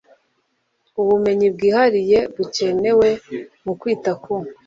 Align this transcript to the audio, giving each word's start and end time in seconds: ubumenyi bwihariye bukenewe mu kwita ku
ubumenyi 1.01 1.47
bwihariye 1.55 2.19
bukenewe 2.35 3.09
mu 3.63 3.73
kwita 3.79 4.11
ku 4.21 4.33